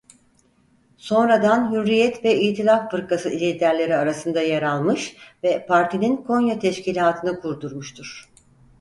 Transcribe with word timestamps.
Sonradan 0.97 1.71
Hürriyet 1.71 2.23
ve 2.25 2.39
İtilaf 2.41 2.91
Fırkası 2.91 3.29
liderleri 3.31 3.95
arasında 3.95 4.41
yer 4.41 4.61
almış 4.61 5.15
ve 5.43 5.65
partinin 5.65 6.17
Konya 6.17 6.59
teşkilatını 6.59 7.39
kurdurmuştur. 7.41 8.29